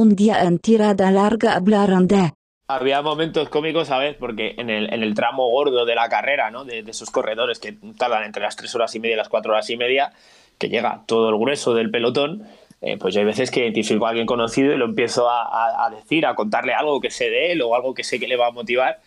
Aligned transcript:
un 0.00 0.16
día 0.16 0.42
en 0.44 0.58
tirada 0.58 1.10
larga 1.10 1.54
hablaron 1.54 2.08
de 2.08 2.32
había 2.68 3.02
momentos 3.02 3.48
cómicos, 3.48 3.88
¿sabes? 3.88 4.14
Porque 4.14 4.54
en 4.56 4.70
el, 4.70 4.92
en 4.94 5.02
el 5.02 5.12
tramo 5.14 5.50
gordo 5.50 5.84
de 5.84 5.96
la 5.96 6.08
carrera, 6.08 6.52
¿no? 6.52 6.64
De, 6.64 6.84
de, 6.84 6.90
esos 6.92 7.10
corredores 7.10 7.58
que 7.58 7.76
tardan 7.98 8.22
entre 8.22 8.42
las 8.42 8.54
tres 8.54 8.72
horas 8.76 8.94
y 8.94 9.00
media 9.00 9.14
y 9.14 9.16
las 9.16 9.28
cuatro 9.28 9.52
horas 9.52 9.68
y 9.70 9.76
media, 9.76 10.12
que 10.56 10.68
llega 10.68 11.02
todo 11.06 11.30
el 11.30 11.36
grueso 11.36 11.74
del 11.74 11.90
pelotón, 11.90 12.46
eh, 12.80 12.96
pues 12.96 13.16
hay 13.16 13.24
veces 13.24 13.50
que 13.50 13.60
identifico 13.60 14.06
a 14.06 14.10
alguien 14.10 14.26
conocido 14.26 14.72
y 14.72 14.76
lo 14.76 14.84
empiezo 14.84 15.28
a, 15.28 15.42
a, 15.42 15.86
a, 15.86 15.90
decir, 15.90 16.24
a 16.24 16.34
contarle 16.36 16.72
algo 16.72 17.00
que 17.00 17.10
sé 17.10 17.28
de 17.28 17.52
él 17.52 17.62
o 17.62 17.74
algo 17.74 17.92
que 17.92 18.04
sé 18.04 18.20
que 18.20 18.28
le 18.28 18.36
va 18.36 18.46
a 18.46 18.52
motivar. 18.52 19.00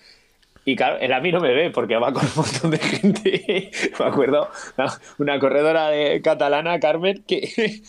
Y 0.65 0.75
claro, 0.75 0.97
él 0.99 1.11
a 1.13 1.19
mí 1.19 1.31
no 1.31 1.39
me 1.39 1.53
ve 1.53 1.71
porque 1.71 1.95
va 1.95 2.11
con 2.13 2.23
un 2.25 2.31
montón 2.35 2.71
de 2.71 2.77
gente. 2.79 3.71
me 3.99 4.05
acuerdo, 4.05 4.49
una 5.17 5.39
corredora 5.39 5.87
de 5.89 6.21
catalana, 6.21 6.79
Carmen, 6.79 7.23
que, 7.25 7.81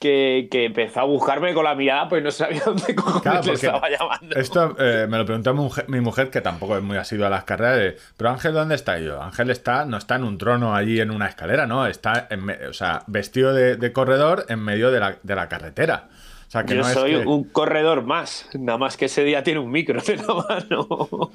que, 0.00 0.48
que, 0.50 0.64
empezó 0.64 1.00
a 1.00 1.04
buscarme 1.04 1.52
con 1.52 1.62
la 1.62 1.74
mirada, 1.74 2.08
pues 2.08 2.24
no 2.24 2.30
sabía 2.30 2.62
dónde 2.66 2.94
claro, 3.22 3.42
le 3.44 3.52
estaba 3.52 3.88
llamando. 3.88 4.34
Esto 4.34 4.74
eh, 4.78 5.06
me 5.08 5.18
lo 5.18 5.26
preguntó 5.26 5.54
mi 5.86 6.00
mujer, 6.00 6.30
que 6.30 6.40
tampoco 6.40 6.76
es 6.76 6.82
muy 6.82 6.96
asiduo 6.96 7.26
a 7.26 7.30
las 7.30 7.44
carreras, 7.44 7.78
de, 7.78 7.96
pero 8.16 8.30
Ángel, 8.30 8.54
¿dónde 8.54 8.74
está 8.74 8.98
yo? 8.98 9.22
Ángel 9.22 9.50
está, 9.50 9.84
no 9.84 9.98
está 9.98 10.16
en 10.16 10.24
un 10.24 10.38
trono 10.38 10.74
allí 10.74 11.00
en 11.00 11.10
una 11.10 11.26
escalera, 11.26 11.66
no, 11.66 11.86
está 11.86 12.26
en, 12.30 12.48
o 12.68 12.72
sea, 12.72 13.04
vestido 13.06 13.52
de, 13.52 13.76
de, 13.76 13.92
corredor 13.92 14.46
en 14.48 14.60
medio 14.60 14.90
de 14.90 15.00
la, 15.00 15.18
de 15.22 15.34
la 15.36 15.48
carretera. 15.48 16.08
O 16.48 16.50
sea, 16.50 16.64
que 16.64 16.74
yo 16.74 16.80
no 16.80 16.88
soy 16.88 17.12
es 17.12 17.20
que... 17.20 17.26
un 17.28 17.44
corredor 17.44 18.02
más, 18.02 18.48
nada 18.58 18.76
más 18.76 18.96
que 18.96 19.04
ese 19.04 19.22
día 19.22 19.44
tiene 19.44 19.60
un 19.60 19.70
micro 19.70 20.00
en 20.08 20.26
la 20.26 20.34
mano. 20.34 21.30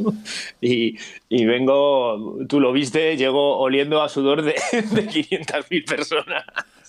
Y, 0.60 0.98
y 1.30 1.46
vengo, 1.46 2.40
tú 2.50 2.60
lo 2.60 2.74
viste, 2.74 3.16
llego 3.16 3.60
oliendo 3.60 4.02
a 4.02 4.10
sudor 4.10 4.42
de, 4.42 4.54
de 4.72 5.08
500.000 5.08 5.86
personas. 5.88 6.44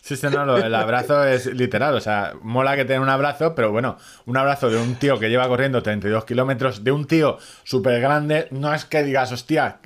Sí, 0.07 0.15
sí, 0.15 0.29
no, 0.33 0.45
lo, 0.45 0.57
el 0.57 0.73
abrazo 0.73 1.25
es 1.25 1.47
literal, 1.47 1.93
o 1.97 2.01
sea, 2.01 2.35
mola 2.41 2.77
que 2.77 2.85
tenga 2.85 3.01
un 3.01 3.09
abrazo, 3.09 3.57
pero 3.57 3.73
bueno, 3.73 3.97
un 4.27 4.37
abrazo 4.37 4.71
de 4.71 4.77
un 4.77 4.95
tío 4.95 5.19
que 5.19 5.29
lleva 5.29 5.49
corriendo 5.49 5.83
32 5.83 6.25
kilómetros, 6.25 6.85
de 6.85 6.93
un 6.93 7.09
tío 7.09 7.39
súper 7.65 8.01
grande, 8.01 8.47
no 8.53 8.73
es 8.73 8.85
que 8.85 9.03
digas, 9.03 9.33
hostia, 9.33 9.81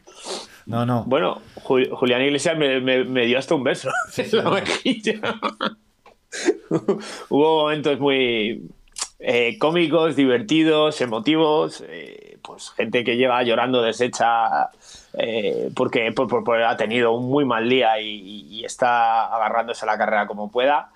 no, 0.66 0.84
no. 0.84 1.04
Bueno, 1.06 1.40
Julián 1.54 2.20
Iglesias 2.20 2.58
me, 2.58 2.82
me, 2.82 3.04
me 3.04 3.24
dio 3.24 3.38
hasta 3.38 3.54
un 3.54 3.64
beso 3.64 3.88
sí, 4.10 4.24
en 4.30 4.36
la 4.44 4.50
mejilla. 4.50 5.40
Hubo 7.30 7.62
momentos 7.62 7.98
muy 7.98 8.68
eh, 9.20 9.56
cómicos, 9.58 10.16
divertidos, 10.16 11.00
emotivos, 11.00 11.82
eh, 11.88 12.29
pues 12.50 12.70
gente 12.70 13.04
que 13.04 13.16
lleva 13.16 13.42
llorando 13.42 13.82
deshecha 13.82 14.70
eh, 15.14 15.70
porque 15.74 16.12
por, 16.12 16.28
por, 16.28 16.44
por, 16.44 16.62
ha 16.62 16.76
tenido 16.76 17.12
un 17.12 17.28
muy 17.28 17.44
mal 17.44 17.68
día 17.68 18.00
y, 18.00 18.46
y, 18.48 18.64
está 18.64 19.26
agarrándose 19.26 19.84
a 19.84 19.86
la 19.86 19.98
carrera 19.98 20.26
como 20.26 20.50
pueda. 20.50 20.90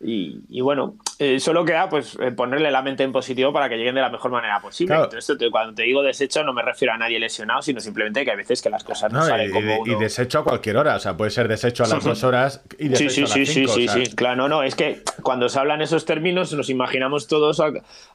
Y, 0.00 0.40
y 0.48 0.60
bueno, 0.60 0.96
eh, 1.18 1.40
solo 1.40 1.64
queda 1.64 1.88
pues 1.88 2.18
eh, 2.20 2.32
ponerle 2.32 2.70
la 2.70 2.82
mente 2.82 3.04
en 3.04 3.12
positivo 3.12 3.52
para 3.52 3.68
que 3.68 3.76
lleguen 3.76 3.94
de 3.94 4.00
la 4.00 4.10
mejor 4.10 4.30
manera 4.30 4.60
posible. 4.60 4.88
Claro. 4.88 5.04
Entonces, 5.04 5.38
te, 5.38 5.50
cuando 5.50 5.74
te 5.74 5.82
digo 5.84 6.02
desecho, 6.02 6.42
no 6.42 6.52
me 6.52 6.62
refiero 6.62 6.92
a 6.92 6.98
nadie 6.98 7.18
lesionado, 7.18 7.62
sino 7.62 7.80
simplemente 7.80 8.24
que 8.24 8.30
hay 8.32 8.36
veces 8.36 8.60
que 8.60 8.70
las 8.70 8.84
cosas 8.84 9.12
no, 9.12 9.20
no 9.20 9.24
salen 9.24 9.50
y, 9.50 9.52
como 9.52 9.80
uno... 9.80 9.92
Y 9.92 9.98
desecho 9.98 10.40
a 10.40 10.44
cualquier 10.44 10.76
hora, 10.76 10.96
o 10.96 10.98
sea, 10.98 11.16
puede 11.16 11.30
ser 11.30 11.48
desecho 11.48 11.84
a 11.84 11.88
las 11.88 12.04
dos 12.04 12.24
horas 12.24 12.62
y 12.78 12.88
desecho 12.88 13.10
sí, 13.10 13.14
sí, 13.14 13.20
a 13.20 13.22
las 13.22 13.32
sí, 13.32 13.46
cinco, 13.46 13.72
sí, 13.72 13.84
o 13.84 13.92
sea... 13.92 13.94
sí, 13.94 14.06
sí, 14.06 14.16
claro, 14.16 14.36
no, 14.36 14.48
no, 14.48 14.62
es 14.62 14.74
que 14.74 15.02
cuando 15.22 15.48
se 15.48 15.58
hablan 15.58 15.80
esos 15.80 16.04
términos 16.04 16.52
nos 16.52 16.68
imaginamos 16.68 17.28
todos 17.28 17.60
a, 17.60 17.66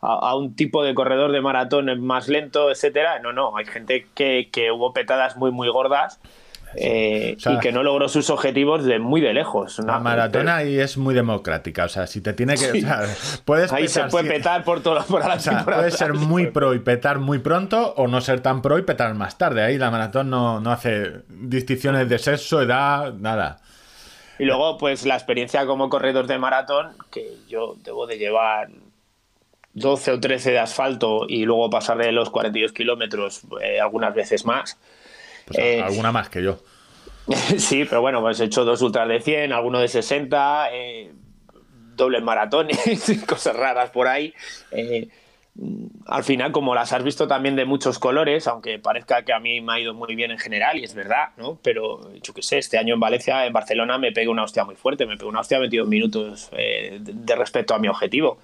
a, 0.02 0.14
a, 0.30 0.36
un 0.36 0.56
tipo 0.56 0.84
de 0.84 0.94
corredor 0.94 1.32
de 1.32 1.42
maratón 1.42 2.00
más 2.02 2.28
lento, 2.28 2.70
etcétera. 2.70 3.20
No, 3.20 3.34
no, 3.34 3.56
hay 3.58 3.66
gente 3.66 4.06
que, 4.14 4.50
que 4.52 4.72
hubo 4.72 4.94
petadas 4.94 5.38
muy, 5.38 5.52
muy 5.52 5.70
gordas 5.70 6.20
eh, 6.76 7.36
o 7.38 7.40
sea, 7.40 7.54
y 7.54 7.60
que 7.60 7.72
no 7.72 7.84
logró 7.84 8.08
sus 8.10 8.30
objetivos 8.30 8.84
de 8.86 9.00
muy 9.00 9.22
de 9.22 9.34
lejos. 9.34 9.80
La 9.80 10.00
maratona 10.00 10.58
ahí 10.58 10.80
es 10.80 10.98
muy 10.98 11.16
democrática, 11.16 11.86
o 11.86 11.90
sea, 11.90 12.08
si 12.08 12.22
te 12.22 12.34
tiene 12.34 12.54
que... 12.54 12.72
Sí. 12.72 12.80
O 12.80 12.82
sea, 12.82 13.02
puedes 13.46 13.72
ahí 13.72 13.88
se 13.88 14.04
puede 14.06 14.30
petar 14.30 14.64
por 14.64 14.82
todo 14.82 15.04
por 15.06 15.22
o 15.22 15.40
sea, 15.40 15.66
puedes 15.66 15.96
ser 15.96 16.14
muy 16.16 16.48
pro 16.48 16.74
y 16.74 16.80
petar 16.80 17.20
muy 17.20 17.40
pronto 17.40 17.94
o 17.98 18.08
no 18.08 18.22
ser 18.22 18.42
tan 18.42 18.62
pro 18.62 18.78
y 18.78 18.84
petar 18.84 19.14
más 19.16 19.38
tarde. 19.38 19.64
Ahí 19.64 19.78
la 19.78 19.92
maratón 19.92 20.30
no, 20.30 20.60
no 20.60 20.72
hace 20.72 21.22
distinciones 21.28 22.08
de 22.10 22.20
sexo, 22.20 22.62
edad, 22.62 23.14
nada. 23.14 23.60
Y 24.38 24.46
luego, 24.46 24.78
pues 24.78 25.06
la 25.06 25.16
experiencia 25.16 25.66
como 25.66 25.90
corredor 25.90 26.26
de 26.26 26.38
maratón, 26.38 26.94
que 27.12 27.34
yo 27.50 27.76
debo 27.84 28.08
de 28.08 28.18
llevar 28.18 28.70
12 29.74 30.12
o 30.14 30.20
13 30.20 30.52
de 30.52 30.60
asfalto 30.60 31.26
y 31.28 31.44
luego 31.46 31.70
pasar 31.70 31.98
de 31.98 32.12
los 32.12 32.30
42 32.30 32.72
kilómetros 32.72 33.42
eh, 33.62 33.80
algunas 33.80 34.16
veces 34.16 34.46
más. 34.46 34.78
Pues 35.50 35.60
eh, 35.60 35.82
alguna 35.82 36.12
más 36.12 36.30
que 36.30 36.42
yo. 36.42 36.60
sí, 37.58 37.86
pero 37.86 38.02
bueno, 38.02 38.22
pues 38.22 38.40
he 38.40 38.46
hecho 38.46 38.66
dos 38.66 38.82
ultras 38.82 39.08
de 39.08 39.20
100, 39.20 39.54
alguno 39.54 39.80
de 39.80 39.88
60, 39.88 40.70
eh, 40.72 41.12
dobles 41.96 42.24
maratones, 42.24 42.80
cosas 43.28 43.56
raras 43.56 43.90
por 43.92 44.08
ahí. 44.08 44.34
Eh, 44.72 45.10
al 46.06 46.24
final, 46.24 46.52
como 46.52 46.74
las 46.74 46.94
has 46.94 47.04
visto 47.04 47.28
también 47.28 47.56
de 47.56 47.66
muchos 47.66 48.00
colores, 48.00 48.48
aunque 48.48 48.80
parezca 48.80 49.24
que 49.24 49.34
a 49.34 49.40
mí 49.40 49.60
me 49.60 49.74
ha 49.74 49.80
ido 49.80 49.94
muy 49.94 50.16
bien 50.16 50.32
en 50.32 50.40
general, 50.40 50.78
y 50.78 50.84
es 50.84 50.94
verdad, 50.94 51.30
¿no? 51.38 51.60
Pero 51.62 52.14
yo 52.22 52.34
qué 52.34 52.42
sé, 52.42 52.60
este 52.60 52.78
año 52.78 52.94
en 52.94 53.00
Valencia, 53.00 53.46
en 53.46 53.52
Barcelona, 53.52 53.98
me 53.98 54.12
pegué 54.12 54.30
una 54.30 54.44
hostia 54.44 54.64
muy 54.64 54.76
fuerte, 54.76 55.06
me 55.06 55.18
pegué 55.18 55.30
una 55.30 55.42
hostia 55.42 55.60
22 55.60 55.88
minutos 55.88 56.50
eh, 56.54 56.98
de, 57.02 57.14
de 57.14 57.36
respecto 57.36 57.76
a 57.76 57.80
mi 57.80 57.90
objetivo. 57.90 58.40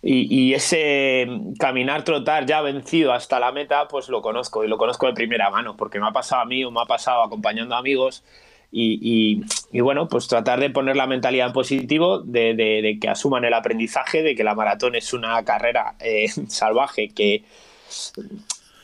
Y, 0.00 0.32
y, 0.32 0.54
ese 0.54 1.26
caminar, 1.58 2.04
trotar 2.04 2.46
ya 2.46 2.60
vencido 2.60 3.12
hasta 3.12 3.40
la 3.40 3.50
meta, 3.50 3.88
pues 3.88 4.08
lo 4.08 4.22
conozco 4.22 4.64
y 4.64 4.68
lo 4.68 4.78
conozco 4.78 5.06
de 5.06 5.12
primera 5.12 5.50
mano, 5.50 5.76
porque 5.76 5.98
me 5.98 6.06
ha 6.06 6.12
pasado 6.12 6.42
a 6.42 6.44
mí 6.44 6.64
o 6.64 6.70
me 6.70 6.80
ha 6.80 6.84
pasado 6.84 7.22
acompañando 7.22 7.74
a 7.74 7.78
amigos. 7.78 8.22
Y, 8.70 8.98
y, 9.00 9.44
y 9.76 9.80
bueno, 9.80 10.08
pues 10.08 10.28
tratar 10.28 10.60
de 10.60 10.70
poner 10.70 10.94
la 10.94 11.06
mentalidad 11.06 11.48
en 11.48 11.52
positivo, 11.52 12.20
de, 12.20 12.54
de, 12.54 12.82
de, 12.82 12.98
que 13.00 13.08
asuman 13.08 13.44
el 13.44 13.54
aprendizaje, 13.54 14.22
de 14.22 14.36
que 14.36 14.44
la 14.44 14.54
maratón 14.54 14.94
es 14.94 15.12
una 15.12 15.42
carrera 15.44 15.94
eh, 16.00 16.28
salvaje 16.48 17.08
que 17.08 17.42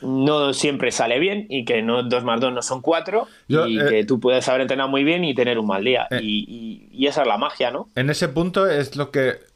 no 0.00 0.52
siempre 0.52 0.90
sale 0.90 1.18
bien 1.18 1.46
y 1.48 1.64
que 1.64 1.82
no 1.82 2.02
dos 2.02 2.24
más 2.24 2.40
dos 2.40 2.52
no 2.52 2.62
son 2.62 2.82
cuatro 2.82 3.26
Yo, 3.48 3.66
y 3.66 3.78
eh, 3.78 3.86
que 3.88 4.04
tú 4.04 4.20
puedes 4.20 4.44
saber 4.44 4.62
entrenar 4.62 4.88
muy 4.88 5.04
bien 5.04 5.24
y 5.24 5.34
tener 5.34 5.58
un 5.58 5.66
mal 5.66 5.84
día. 5.84 6.08
Eh, 6.10 6.20
y, 6.22 6.88
y 6.90 7.06
esa 7.06 7.22
es 7.22 7.28
la 7.28 7.38
magia, 7.38 7.70
¿no? 7.70 7.88
En 7.94 8.10
ese 8.10 8.28
punto 8.28 8.66
es 8.66 8.96
lo 8.96 9.10
que 9.10 9.53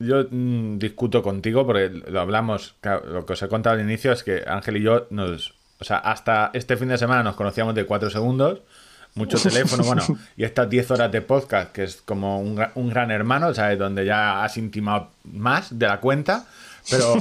yo 0.00 0.26
mmm, 0.28 0.78
discuto 0.78 1.22
contigo 1.22 1.64
porque 1.66 1.90
lo 1.90 2.20
hablamos, 2.20 2.74
lo 2.82 3.24
que 3.26 3.34
os 3.34 3.42
he 3.42 3.48
contado 3.48 3.76
al 3.76 3.82
inicio 3.82 4.12
es 4.12 4.24
que 4.24 4.42
Ángel 4.46 4.78
y 4.78 4.82
yo 4.82 5.06
nos, 5.10 5.54
o 5.78 5.84
sea, 5.84 5.98
hasta 5.98 6.50
este 6.54 6.76
fin 6.76 6.88
de 6.88 6.98
semana 6.98 7.22
nos 7.22 7.36
conocíamos 7.36 7.74
de 7.74 7.84
cuatro 7.84 8.10
segundos, 8.10 8.60
mucho 9.14 9.38
teléfono, 9.42 9.84
bueno, 9.84 10.02
y 10.36 10.44
estas 10.44 10.68
10 10.68 10.90
horas 10.92 11.12
de 11.12 11.20
podcast, 11.20 11.70
que 11.70 11.84
es 11.84 11.96
como 11.96 12.40
un, 12.40 12.60
un 12.74 12.88
gran 12.88 13.10
hermano, 13.10 13.52
¿sabes? 13.54 13.78
Donde 13.78 14.06
ya 14.06 14.42
has 14.42 14.56
intimado 14.56 15.10
más 15.24 15.78
de 15.78 15.86
la 15.86 16.00
cuenta, 16.00 16.46
pero, 16.90 17.14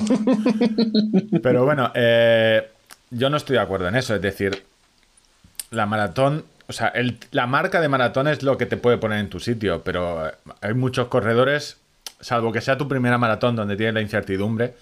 pero 1.43 1.65
bueno, 1.65 1.91
eh, 1.93 2.65
yo 3.11 3.29
no 3.29 3.37
estoy 3.37 3.57
de 3.57 3.61
acuerdo 3.61 3.89
en 3.89 3.97
eso, 3.97 4.15
es 4.15 4.21
decir, 4.21 4.63
la 5.71 5.85
maratón 5.85 6.45
o 6.69 6.71
sea, 6.71 6.89
el, 6.89 7.17
la 7.31 7.47
marca 7.47 7.81
de 7.81 7.89
maratón 7.89 8.27
es 8.27 8.43
lo 8.43 8.55
que 8.59 8.67
te 8.67 8.77
puede 8.77 8.99
poner 8.99 9.17
en 9.17 9.29
tu 9.29 9.39
sitio, 9.39 9.81
pero 9.83 10.31
hay 10.61 10.73
muchos 10.75 11.07
corredores 11.07 11.77
salvo 12.19 12.51
que 12.51 12.61
sea 12.61 12.77
tu 12.77 12.87
primera 12.87 13.17
maratón 13.17 13.55
donde 13.55 13.75
tienes 13.75 13.93
la 13.95 14.01
incertidumbre, 14.01 14.75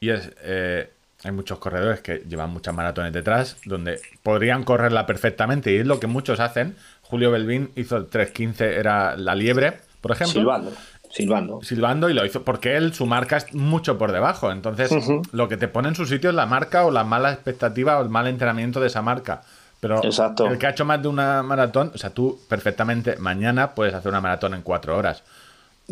y 0.00 0.10
es, 0.10 0.32
eh, 0.42 0.90
hay 1.24 1.32
muchos 1.32 1.58
corredores 1.58 2.00
que 2.00 2.22
llevan 2.28 2.50
muchas 2.50 2.74
maratones 2.74 3.12
detrás, 3.12 3.56
donde 3.64 4.00
podrían 4.22 4.64
correrla 4.64 5.06
perfectamente, 5.06 5.72
y 5.72 5.76
es 5.76 5.86
lo 5.86 6.00
que 6.00 6.06
muchos 6.06 6.40
hacen. 6.40 6.76
Julio 7.02 7.30
Belvin 7.30 7.70
hizo 7.76 7.96
el 7.96 8.08
3.15, 8.08 8.60
era 8.78 9.16
la 9.16 9.34
liebre, 9.34 9.78
por 10.00 10.12
ejemplo. 10.12 10.40
Silbando. 10.40 10.72
Silbando. 11.10 11.60
Silbando 11.62 12.08
y 12.08 12.14
lo 12.14 12.24
hizo 12.24 12.44
porque 12.44 12.76
él, 12.76 12.94
su 12.94 13.04
marca 13.04 13.36
es 13.36 13.52
mucho 13.52 13.98
por 13.98 14.12
debajo. 14.12 14.52
Entonces, 14.52 14.92
uh 14.92 14.96
-huh. 14.96 15.28
lo 15.32 15.48
que 15.48 15.56
te 15.56 15.66
pone 15.66 15.88
en 15.88 15.96
su 15.96 16.06
sitio 16.06 16.30
es 16.30 16.36
la 16.36 16.46
marca 16.46 16.86
o 16.86 16.92
la 16.92 17.02
mala 17.02 17.32
expectativa 17.32 17.98
o 17.98 18.02
el 18.02 18.08
mal 18.08 18.28
entrenamiento 18.28 18.80
de 18.80 18.86
esa 18.86 19.02
marca. 19.02 19.42
Pero 19.80 20.04
Exacto. 20.04 20.46
el 20.46 20.58
que 20.58 20.66
ha 20.66 20.70
hecho 20.70 20.84
más 20.84 21.02
de 21.02 21.08
una 21.08 21.42
maratón, 21.42 21.90
o 21.94 21.98
sea, 21.98 22.10
tú 22.10 22.38
perfectamente 22.48 23.16
mañana 23.16 23.74
puedes 23.74 23.94
hacer 23.94 24.10
una 24.10 24.20
maratón 24.20 24.54
en 24.54 24.62
cuatro 24.62 24.96
horas. 24.96 25.24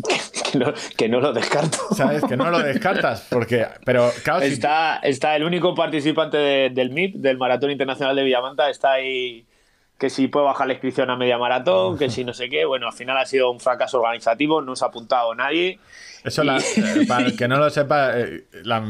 que, 0.51 0.57
no, 0.57 0.73
que 0.97 1.09
no 1.09 1.19
lo 1.19 1.33
descarto. 1.33 1.77
¿Sabes? 1.95 2.23
Que 2.23 2.37
no 2.37 2.49
lo 2.49 2.59
descartas, 2.59 3.27
porque. 3.29 3.67
Pero, 3.85 4.11
claro, 4.23 4.41
está, 4.43 4.99
si... 5.03 5.09
está 5.09 5.35
el 5.35 5.43
único 5.43 5.75
participante 5.75 6.37
de, 6.37 6.69
del 6.69 6.91
MIP, 6.91 7.15
del 7.15 7.37
Maratón 7.37 7.71
Internacional 7.71 8.15
de 8.15 8.23
Villamanta, 8.23 8.69
está 8.69 8.93
ahí. 8.93 9.45
Que 9.99 10.09
si 10.09 10.29
puede 10.29 10.45
bajar 10.45 10.67
la 10.67 10.73
inscripción 10.73 11.09
a 11.09 11.17
media 11.17 11.37
maratón, 11.37 11.97
que 11.97 12.09
si 12.09 12.23
no 12.23 12.33
sé 12.33 12.49
qué. 12.49 12.65
Bueno, 12.65 12.87
al 12.87 12.93
final 12.93 13.17
ha 13.17 13.25
sido 13.25 13.51
un 13.51 13.59
fracaso 13.59 13.99
organizativo, 13.99 14.61
no 14.61 14.75
se 14.75 14.85
ha 14.85 14.87
apuntado 14.87 15.35
nadie. 15.35 15.77
Eso, 16.23 16.43
y... 16.43 16.47
la, 16.47 16.57
eh, 16.57 17.05
para 17.07 17.25
el 17.25 17.35
que 17.35 17.47
no 17.47 17.57
lo 17.57 17.69
sepa, 17.69 18.17
eh, 18.17 18.45
la, 18.63 18.81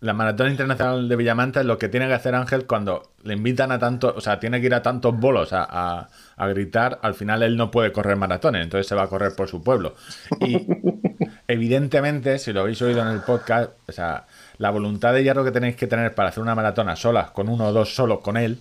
la, 0.00 0.12
Maratón 0.12 0.50
Internacional 0.50 1.08
de 1.08 1.16
Villamanta 1.16 1.60
es 1.60 1.66
lo 1.66 1.78
que 1.78 1.88
tiene 1.88 2.06
que 2.08 2.14
hacer 2.14 2.34
Ángel 2.34 2.66
cuando 2.66 3.12
le 3.22 3.34
invitan 3.34 3.72
a 3.72 3.78
tanto, 3.78 4.12
o 4.16 4.20
sea, 4.20 4.38
tiene 4.40 4.60
que 4.60 4.66
ir 4.66 4.74
a 4.74 4.82
tantos 4.82 5.18
bolos 5.18 5.52
a, 5.52 5.66
a, 5.68 6.08
a, 6.36 6.46
gritar, 6.48 6.98
al 7.02 7.14
final 7.14 7.42
él 7.42 7.56
no 7.56 7.70
puede 7.70 7.92
correr 7.92 8.16
maratones, 8.16 8.64
entonces 8.64 8.86
se 8.86 8.94
va 8.94 9.04
a 9.04 9.08
correr 9.08 9.34
por 9.36 9.48
su 9.48 9.62
pueblo. 9.62 9.94
Y 10.40 10.66
evidentemente, 11.48 12.38
si 12.38 12.52
lo 12.52 12.62
habéis 12.62 12.80
oído 12.82 13.02
en 13.02 13.08
el 13.08 13.20
podcast, 13.20 13.70
o 13.88 13.92
sea, 13.92 14.26
la 14.58 14.70
voluntad 14.70 15.12
de 15.12 15.22
hierro 15.22 15.44
que 15.44 15.52
tenéis 15.52 15.76
que 15.76 15.86
tener 15.86 16.14
para 16.14 16.30
hacer 16.30 16.42
una 16.42 16.54
maratón 16.54 16.88
a 16.88 16.96
solas, 16.96 17.30
con 17.30 17.48
uno 17.48 17.68
o 17.68 17.72
dos 17.72 17.94
solos 17.94 18.20
con 18.20 18.36
él, 18.36 18.58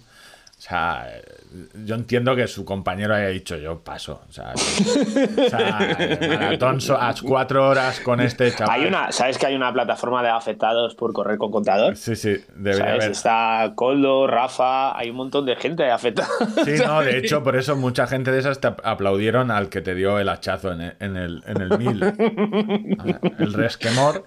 O 0.57 0.61
sea, 0.67 1.07
yo 1.83 1.93
entiendo 1.95 2.35
que 2.35 2.47
su 2.47 2.65
compañero 2.65 3.13
haya 3.13 3.27
dicho 3.27 3.55
yo 3.57 3.81
paso. 3.81 4.21
O 4.27 4.31
sea, 4.31 4.53
o 4.55 5.49
sea, 5.49 5.95
maratón 6.27 6.81
so- 6.81 6.99
a 6.99 7.13
cuatro 7.23 7.67
horas 7.69 7.99
con 7.99 8.19
este 8.19 8.51
chaval. 8.55 8.79
Hay 8.81 8.87
una, 8.87 9.11
¿Sabes 9.11 9.37
que 9.37 9.45
hay 9.45 9.55
una 9.55 9.71
plataforma 9.71 10.23
de 10.23 10.29
afectados 10.29 10.95
por 10.95 11.13
correr 11.13 11.37
con 11.37 11.51
contador? 11.51 11.95
Sí, 11.97 12.15
sí, 12.15 12.37
debería 12.55 12.85
¿Sabes? 12.85 12.95
haber. 13.03 13.11
Está 13.11 13.73
Coldo, 13.75 14.25
Rafa, 14.27 14.97
hay 14.97 15.11
un 15.11 15.17
montón 15.17 15.45
de 15.45 15.55
gente 15.55 15.91
afectada. 15.91 16.29
Sí, 16.63 16.71
no, 16.83 17.01
de 17.01 17.17
hecho, 17.19 17.43
por 17.43 17.55
eso 17.57 17.75
mucha 17.75 18.07
gente 18.07 18.31
de 18.31 18.39
esas 18.39 18.59
te 18.59 18.67
aplaudieron 18.83 19.51
al 19.51 19.69
que 19.69 19.81
te 19.81 19.93
dio 19.93 20.17
el 20.19 20.29
hachazo 20.29 20.71
en 20.71 20.81
el, 20.81 20.95
en 20.99 21.17
el, 21.17 21.43
en 21.45 21.61
el 21.61 21.77
mil. 21.77 22.01
El 23.39 23.53
resquemor. 23.53 24.23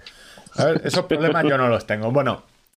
A 0.57 0.65
ver, 0.67 0.83
esos 0.85 1.05
problemas 1.07 1.45
yo 1.49 1.57
no 1.59 1.69
los 1.69 1.87
tengo. 1.87 2.11
Bueno, 2.13 2.43